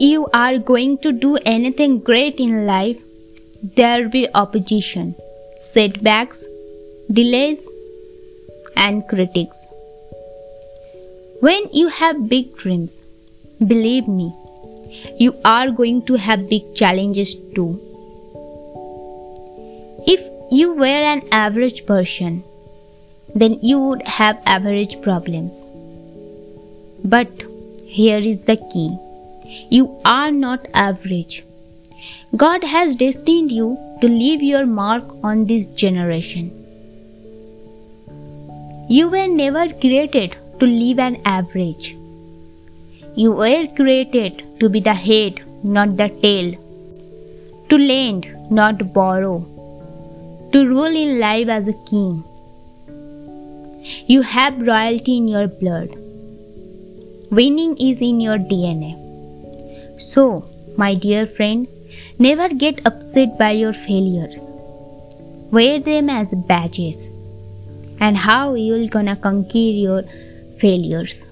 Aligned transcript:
you 0.00 0.26
are 0.32 0.58
going 0.58 0.96
to 0.98 1.12
do 1.12 1.36
anything 1.44 1.98
great 2.00 2.40
in 2.40 2.64
life, 2.66 2.96
there 3.76 4.02
will 4.02 4.10
be 4.10 4.28
opposition, 4.34 5.14
setbacks, 5.74 6.42
delays, 7.12 7.58
and 8.76 9.06
critics. 9.08 9.58
When 11.40 11.68
you 11.70 11.88
have 11.88 12.30
big 12.30 12.56
dreams, 12.56 13.02
believe 13.66 14.08
me, 14.08 14.32
you 15.18 15.34
are 15.44 15.70
going 15.70 16.06
to 16.06 16.14
have 16.14 16.48
big 16.48 16.74
challenges 16.74 17.34
too. 17.54 17.78
If 20.06 20.20
you 20.50 20.72
were 20.72 21.04
an 21.12 21.28
average 21.30 21.84
person, 21.84 22.42
then 23.34 23.58
you 23.60 23.78
would 23.78 24.02
have 24.06 24.40
average 24.46 25.00
problems. 25.02 25.62
But 27.04 27.28
here 27.84 28.18
is 28.18 28.40
the 28.42 28.56
key 28.72 28.98
you 29.70 30.00
are 30.04 30.30
not 30.30 30.66
average. 30.74 31.44
God 32.36 32.62
has 32.62 32.96
destined 32.96 33.50
you 33.50 33.76
to 34.00 34.06
leave 34.06 34.42
your 34.42 34.66
mark 34.66 35.04
on 35.22 35.46
this 35.46 35.66
generation. 35.66 36.50
You 38.88 39.08
were 39.08 39.26
never 39.28 39.72
created 39.74 40.36
to 40.60 40.66
live 40.66 40.98
an 40.98 41.20
average. 41.24 41.96
You 43.14 43.32
were 43.32 43.66
created 43.76 44.42
to 44.60 44.68
be 44.68 44.80
the 44.80 44.94
head, 44.94 45.40
not 45.64 45.96
the 45.96 46.08
tail. 46.22 46.54
To 47.70 47.76
lend, 47.76 48.26
not 48.50 48.92
borrow. 48.92 49.38
To 50.52 50.66
rule 50.66 50.96
in 51.04 51.20
life 51.20 51.48
as 51.48 51.68
a 51.68 51.78
king. 51.88 52.24
You 54.06 54.22
have 54.22 54.60
royalty 54.60 55.16
in 55.16 55.28
your 55.28 55.48
blood. 55.48 55.90
Winning 57.30 57.76
is 57.76 57.98
in 58.00 58.20
your 58.20 58.38
DNA. 58.38 59.09
So, 60.00 60.48
my 60.76 60.94
dear 60.94 61.26
friend, 61.26 61.68
never 62.18 62.48
get 62.48 62.80
upset 62.86 63.38
by 63.38 63.52
your 63.52 63.74
failures. 63.74 64.34
Wear 65.52 65.78
them 65.78 66.08
as 66.08 66.28
badges. 66.48 67.08
And 68.00 68.16
how 68.16 68.54
you'll 68.54 68.88
gonna 68.88 69.16
conquer 69.16 69.58
your 69.58 70.04
failures. 70.58 71.26